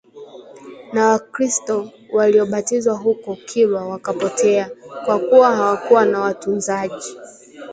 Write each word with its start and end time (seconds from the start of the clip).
Na 0.93 1.07
wakristo 1.07 1.91
waliobatizwa 2.13 2.95
huko 2.97 3.35
kilwa 3.35 3.87
wakapotea, 3.87 4.69
kwa 5.05 5.19
kuwa 5.19 5.55
hawakuwa 5.55 6.05
na 6.05 6.19
watunzaji 6.21 7.17